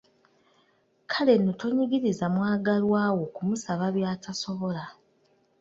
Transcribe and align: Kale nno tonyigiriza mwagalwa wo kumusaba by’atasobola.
Kale 1.11 1.33
nno 1.37 1.51
tonyigiriza 1.59 2.25
mwagalwa 2.35 3.01
wo 3.17 3.25
kumusaba 3.35 3.85
by’atasobola. 3.95 4.83